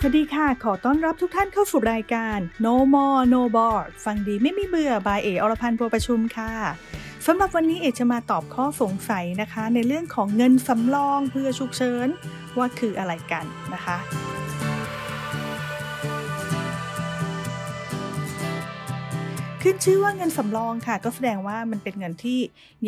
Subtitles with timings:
[0.00, 6.52] สวัสดีค่ะ ขอต้อนรับทุกท่านเข้าสู่รายการ No More No Board ฟังดีไม่มีเบื่อบายเออรพันธ์บัวประชุมค่ะ
[7.26, 12.08] สำหรับวันนี้เอจะมาตอบข้อสงสัยนะคะ ในเรื่องของเงินสำรองเพื่อฉุกเฉิน
[12.58, 13.96] ว่าคืออะไรกันนะคะ
[19.62, 22.38] ขึ้นชื่อว่าเงินสำรองค่ะ ก็แสดงว่ามันเป็นเงินที่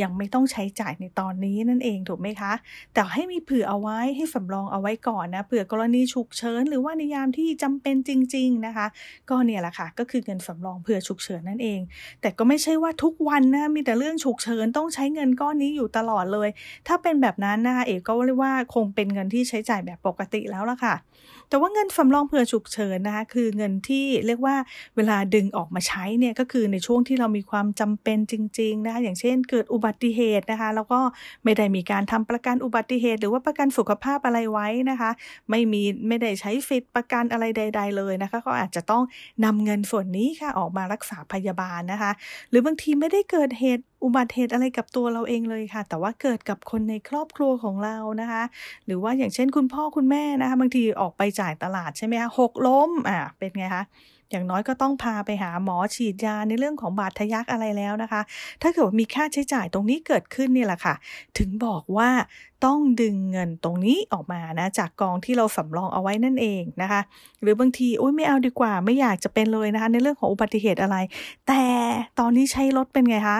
[0.02, 2.52] ยังไม่ต้องใช้จ่ายในตอนนี้นั่นเองถูกไหมคะ
[2.94, 8.86] แต่ให้มีเผื่อเอาไว้ให้สำรองเอาไว้ก่อนนะเผื่อกรณีฉุกเฉินหรือว่าในยามที่จำเป็นจริง ๆนะคะ
[9.30, 11.80] ก็เนี่ยแหละค่ะ ก็คือเงินสำรองเผื่อฉุกเฉินนั่นเอง
[12.20, 16.48] แต่ก็ไม่ใช่ว่าทุกวันนะมีแต่เรื่องฉุกเฉินต้องใช้เงินก้อนนี้อยู่ตลอดเลย
[16.86, 20.94] ถ้าเป็นแบบนั้นนะคะเอกก็เรียกว่าคงเป็นเงินที่ใช้จ่ายแบบปกติแล้วล่ะค่ะ
[21.48, 24.56] แต่ว่าเงินสำรองเผื่อฉุกเฉินนะคะคือเงินที่เรียกว่า
[24.96, 31.00] เวลาดึงออกมาใช้เนี่ยก็คือในช่วงที่เรามีความจำเป็นจริง ๆ นะคะ อย่างเช่น เกิดอุบัติเหตุนะคะ แล้วก็
[31.44, 35.10] ไม่ได้มีการทำประกันอุบัติเหตุ หรือว่าประกันสุขภาพอะไรไว้นะคะ
[35.50, 39.02] ไม่มีไม่ได้ใช้ฟิตประกันอะไรใด ๆ เลยนะคะ ก็อาจจะต้อง
[39.44, 42.10] นำเงินส่วนนี้ค่ะออกมารักษาพยาบาลนะคะ
[42.50, 48.42] หรือบางทีไม่ได้เกิดเหตุอุบัติเหตุอะไรกับตัวเราเองเลยค่ะ แต่ว่าเกิดกับคนในครอบครัวของเรานะคะ
[48.86, 53.84] หรือว่าอย่างเช่นคุณพ่อคุณแม่นะคะ บางทีออกไปจ่ายตลาดใช่ไหมคะหกล้มอ่าเป็นไงคะ
[54.30, 58.20] อย่างน้อยก็ต้องพาไปหาหมอฉีดยาในเรื่องของบาดทะยักอะไรแล้วนะคะ
[58.62, 60.94] ถ้าเกิดมีค่าใช้จ่ายตรงนี้เกิดขึ้นนี่แหละค่ะ
[61.38, 62.10] ถึงบอกว่า
[62.64, 67.00] ต้องดึงเงินตรงนี้ออกมานะ จากกองที่เราสำรองเอาไว้นั่นเองนะคะ
[67.42, 70.96] หรือบางทีโอ้ยไม่เอาดีกว่าไม่อยากจะเป็นเลยนะคะ ในเรื่องของอุบัติเหตุอะไร
[71.48, 71.62] แต่
[72.18, 73.38] ตอนนี้ใช้รถเป็นไงคะ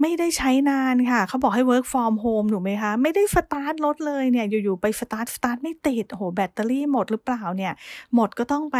[0.00, 7.72] ไม่ได้ใช้นานค่ะ เขาบอกให้ work from home ถูกไหมคะ ไม่ได้สตาร์ทรถเลยเนี่ย อยู่ๆไปสตาร์ทสตาร์ทไม่ติดโอ้โหแบตเตอรี่หมดหรือเปล่าเนี่ย
[8.14, 8.78] หมดก็ต้องไป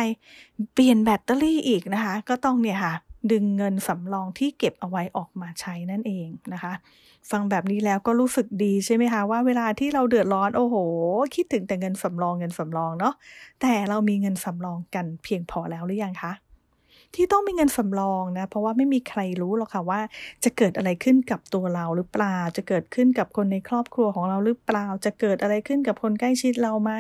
[0.75, 2.95] เปลี่ยนแบตเตอรี่อีกนะคะ ก็ต้องเนี่ยค่ะ
[3.33, 6.73] ดึงเงินสำรองที่เก็บเอาไว้ออกมาใช้นั่นเองนะคะ
[7.31, 10.77] ฟังแบบนี้แล้วก็รู้สึกดีใช่ไหมคะว่าเวลาที่เราเดือดร้อนโอ้โห
[11.35, 13.15] คิดถึงแต่เงินสำรองเงินสำรองเนาะ
[13.61, 16.33] แต่เรามีเงินสำรองกันเพียงพอแล้วหรือยังคะ
[17.15, 20.01] ที่ต้องมีเงินสำรองนะ เพราะว่าไม่มีใครรู้หรอกค่ะว่า
[20.45, 26.93] จะเกิดอะไรขึ้นกับตัวเราหรือเปล่า จะเกิดขึ้นกับคนในครอบครัวของเราหรือเปล่า จะเกิดอะไรขึ้นกับคนใกล้ชิดเราไหม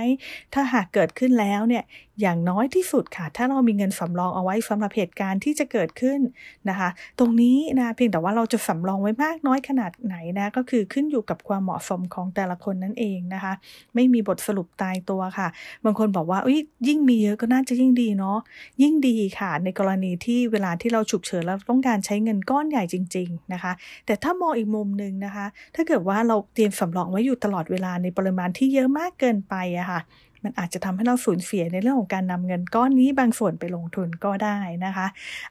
[0.54, 1.84] ถ้าหากเกิดขึ้นแล้วเนี่ย
[2.20, 6.20] อย่างน้อยที่สุดค่ะ ถ้าเรามีเงินสำรองเอาไว้สำหรับเหตุการณ์ที่จะเกิดขึ้น
[6.68, 6.88] นะคะ
[7.18, 13.52] ตรงนี้นะเพียงแต่ว่าเราจะสำรองไว้มากน้อยขนาดไหนนะก็คือขึ้นอยู่กับความเหมาะสมของแต่ละคนนั่นเองนะคะ
[13.94, 15.48] ไม่มีบทสรุปตายตัวค่ะ
[15.84, 16.48] บางคนบอกว่าอ
[16.88, 18.38] ยิ่งมีเยอะก็น่าจะยิ่งดีเนาะ
[18.82, 23.72] ยิ่งดีค่ะ ในกรณีที่เวลาที่เราฉุกเฉินแล้วต้องการใช้เงินก้อนใหญ่จริง ๆนะคะ
[24.06, 30.00] แต่ถ้ามองอีกมุมหนึ่งนะคะ ถ้าเกิดว่าเราเตรียมสำรองไว้อยู่ตลอดเวลาในปริมาณที่เยอะมากเกินไปอะค่ะ
[30.44, 35.06] มันอาจจะทำให้เราสูญเสียในเรื่องของการนำเงินก้อนนี้บางส่วนไปลงทุนก็ได้นะคะ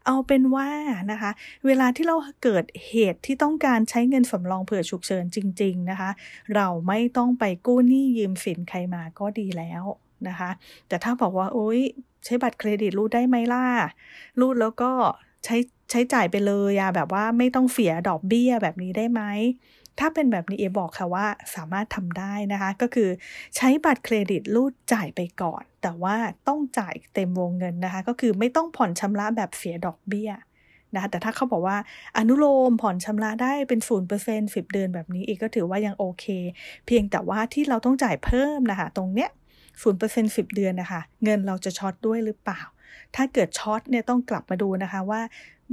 [0.06, 0.70] เอาเป็นว่า
[1.12, 1.32] นะคะ
[1.66, 6.10] เวลาที่เราเกิดเหตุที่ต้องการใช้เงินสำรองเผื่อฉุกเฉินจริง ๆนะคะ
[6.56, 9.84] เราไม่ต้องไปกู้หนี้ยืมสินใครมาก็ดีแล้ว
[10.28, 10.50] นะคะ
[10.88, 11.80] แต่ถ้าบอกว่าโอ๊ย
[12.26, 13.66] ใช้บัตรเครดิตรูดได้ไหมล่ะ
[14.40, 14.92] รูดแล้วก็
[15.46, 15.58] ใช้
[15.92, 19.22] ใช้จ่ายไปเลยอะแบบว่าไม่ต้องเสียดอกเบี้ยแบบนี้ได้ไหม
[20.00, 23.10] ถ้าเป็นแบบนี้เอบอกค่ะว่าสามารถทำได้นะคะ ก็คือ
[23.56, 26.16] ใช้บัตรเครดิตรูดจ่ายไปก่อน แต่ว่า
[26.48, 30.32] ต้องจ่ายเต็มวงเงินนะคะ ก็คือไม่ต้องผ่อนชำระแบบเสียดอกเบี้ย
[30.94, 31.78] นะคะแต่ถ้าเขาบอกว่า
[32.18, 36.26] อนุโลมผ่อนชำระได้เป็นศูนย์เปอร์เซ็นต์สิบเดือนแบบนี้เอกก็ถือว่ายังโอเค
[36.86, 39.30] เพียงแต่ว่าที่เราต้องจ่ายเพิ่มนะคะ ตรงเนี้ย
[39.82, 42.62] ศูนย์เปอร์เซ็นต์สิบเดือนนะคะ เงินเราจะช็อตด้วยหรือเปล่า
[43.16, 45.22] ถ้าเกิดช็อตเนี่ยต้องกลับมาดูนะคะว่า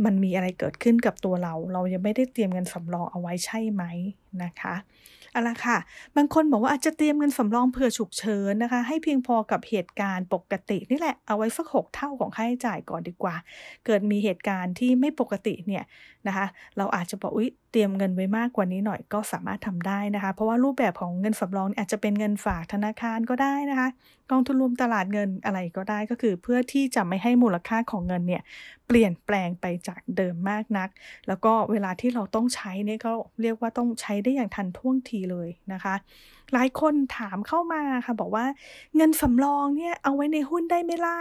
[0.04, 3.84] มันมีอะไรเกิดขึ้นกับตัวเรา เรายังไม่ได้เตรียมเงินสำรองเอาไว้ใช่ไหม
[4.42, 4.74] นะคะ
[5.32, 5.78] เอาละค่ะ
[6.16, 13.34] บางคนบอกว่าอาจจะเตรียมเงินสำรองเผื่อฉุกเฉินนะคะ ให้เพียงพอกับเหตุการณ์ปกตินี่แหละ เอาไว้สักหกเท่าของค่าใช้จ่ายก่อนดีกว่า
[13.86, 15.84] เกิดมีเหตุการณ์ที่ไม่ปกติเนี่ย
[16.26, 16.46] นะคะ
[16.76, 23.88] เราอาจจะบอกอุ๊ย ตรียมเงินไว้มากกว่านี้หน่อยก็สามารถทำได้นะคะ เพราะว่ารูปแบบของเงินสำรองอาจจะเป็นเงินฝากธนาคารก็ได้นะคะ
[24.30, 28.42] กองทุนรวมตลาดเงินอะไรก็ได้ก็คือ เพื่อที่จะไม่ให้มูลค่าของเงินเนี่ย
[28.86, 30.88] เปลี่ยนแปลงไปจากเดิมมากนัก
[31.28, 35.94] แล้วก็เวลาที่เราต้องใช้เนี่ยก็เรียกว่าต้องใช้ได้อย่างทันท่วงทีเลยนะคะ
[36.52, 38.44] หลายคนถามเข้ามาค่ะบอกว่า
[38.96, 41.18] เงินสำรองเนี่ยเอาไว้ในหุ้นได้ไหมล่ะ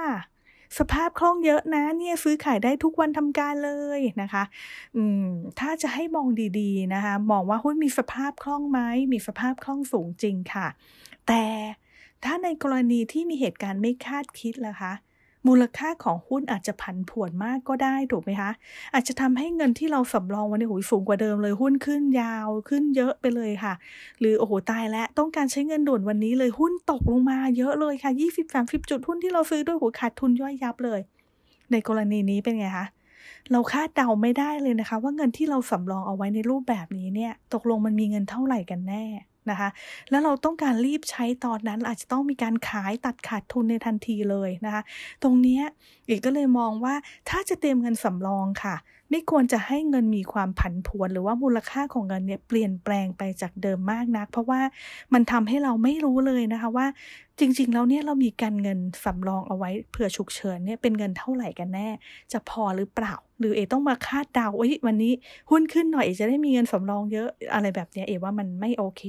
[0.77, 4.43] สภาพคล่องเยอะนะเนี่ยซื้อขายได้ทุกวันทำการเลยนะคะ
[4.95, 5.27] อืม
[5.59, 6.27] ถ้าจะให้มอง
[6.59, 8.79] ดีๆนะคะ มองว่าหุ้นมีสภาพคล่องไหม
[9.13, 10.67] มีสภาพคล่องสูงจริงค่ะ
[11.27, 11.43] แต่
[12.23, 14.93] ถ้าในกรณีที่มีเหตุการณ์ไม่คาดคิดล่ะคะ
[15.47, 18.51] มูลค่าของหุ้นอาจจะผันผวนมากก็ได้ถูกไหมคะ
[18.93, 23.73] อาจจะทำให้เงินที่เราสำรองไว้ในหูสูงกว่าเดิมเลยหุ้นขึ้นยาวขึ้นเยอะไปเลยค่ะ
[24.19, 30.99] หรือโอ้โหตายแล้วต้องการใช้เงินด่วนวันนี้เลยหุ้นตกลงมาเยอะเลยค่ะยี่สิบสามสิบจุดหุ้นที่เราซื้อด้วยหัวขาดทุนย่อยยับเลย
[31.71, 32.85] ในกรณีนี้เป็นไงคะ
[33.51, 39.05] เราคาดเดาไม่ได้เลยนะคะ ว่าเงินที่เราสำรองเอาไว้ในรูปแบบนี้เนี่ย ตกลงมันมีเงินเท่าไหร่กันแน่
[39.49, 39.69] นะคะ
[40.09, 44.81] แล้วเราต้องการรีบใช้ตอนนั้นอาจจะต้องมีการขายตัดขาดทุนในทันทีเลยนะคะ
[45.23, 45.61] ตรงนี้
[46.05, 46.95] เอกก็เลยมองว่า
[47.29, 48.75] ถ้าจะเตรียมเงินสำรองค่ะ
[49.09, 54.61] ไม่ควรจะให้เงินมีความผันผวน หรือว่ามูลค่าของเงินเนี่ยเปลี่ยนแปลงไปจากเดิมมากนัก เพราะว่า
[55.13, 56.87] มันทำให้เราไม่รู้เลยนะคะว่า
[57.39, 61.89] จริงๆแล้วเนี่ยเรามีการเงินสำรองเอาไว้เผื่อฉุกเฉินเนี่ยเป็นเงินเท่าไหร่กันแน่
[62.31, 65.13] จะพอหรือเปล่า หรือเอต้องมาคาดเดาว่าวันนี้
[65.49, 69.03] หุ้นขึ้นหน่อยเอจะได้มีเงินสำรองเยอะอะไรแบบเนี้ยเอว่ามันไม่โอเค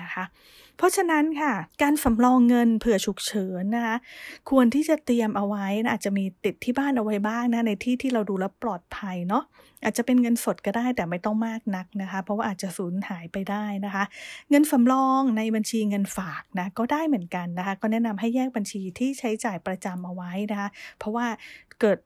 [0.00, 0.24] นะคะ
[0.76, 1.52] เพราะฉะนั้นค่ะ
[1.82, 3.96] การสำรองเงินเผื่อฉุกเฉินนะคะ
[4.50, 9.44] ควรที่จะเตรียมเอาไว้นะอาจจะมีติดที่บ้านเอาไว้บ้างนะในที่ที่เราดูแลปลอดภัยเนาะ
[9.84, 14.04] อาจจะเป็นเงินสดก็ได้แต่ไม่ต้องมากนักนะคะ เพราะว่าอาจจะสูญหายไปได้นะคะ
[14.50, 20.68] เงินสำรองในบัญชีเงินฝากนะก็ได้เหมือนกันนะคะ ก็แนะนำให้แยกบัญชีที่ใช้จ่ายประจำเอาไว้นะคะ
[20.98, 21.26] เพราะว่า
[21.80, 21.98] เกิด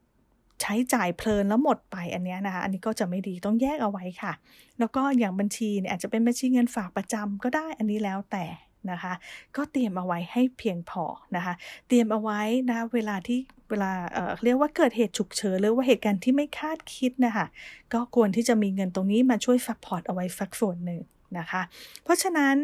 [0.60, 4.32] ใช้จ่ายเพลินแล้วหมดไปอันนี้นะคะ อันนี้ก็จะไม่ดีต้องแยกเอาไว้ค่ะ
[4.78, 8.44] แล้วก็อย่างบัญชีเนี่ยอาจจะเป็นบัญชีเงินฝากประจำก็ได้อันนี้แล้วแต่
[8.90, 9.12] นะคะ
[9.56, 11.04] ก็เตรียมเอาไว้ให้เพียงพอ
[11.36, 11.54] นะคะ
[11.88, 12.40] เตรียมเอาไว้
[12.70, 13.38] นะเวลาที่
[13.70, 17.46] เวลาเอ่อเรียกว่าเกิดเหตุฉุกเฉินหรือว่าเหตุการณ์ที่ไม่คาดคิดนะคะ
[17.92, 21.00] ก็ควรที่จะมีเงินตรงนี้มาช่วย support เอาไว้สักส่วนหนึ่ง
[21.38, 21.62] นะคะ
[22.04, 22.54] เพราะฉะนั้น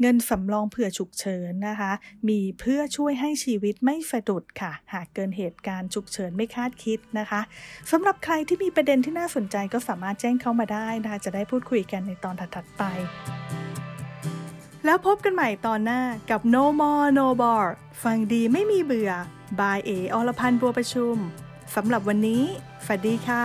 [0.00, 1.92] เงินสำรองเผื่อฉุกเฉินนะคะ
[2.28, 7.40] มีเพื่อช่วยให้ชีวิตไม่สะดุดค่ะ หากเกินเหตุการณ์ฉุกเฉินไม่คาดคิดนะคะ
[7.90, 12.82] สำหรับใครที่มีประเด็นที่น่าสนใจก็สามารถแจ้งเข้ามาได้นะคะจะได้พูดคุยกันในตอนถัดๆไป
[14.84, 17.64] แล้วพบกันใหม่ตอนหน้ากับ No More No Bar
[18.02, 19.12] ฟังดีไม่มีเบื่อ
[19.60, 21.16] บายเออรพันธ์บัวประชุม
[21.74, 22.42] สำหรับวันนี้
[22.86, 23.44] ฝัสดีค่ะ